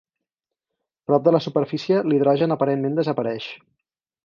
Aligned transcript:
Prop 1.09 1.27
de 1.27 1.33
la 1.35 1.41
superfície 1.47 2.01
l'hidrogen 2.13 2.57
aparentment 2.57 2.99
desapareix. 3.03 3.49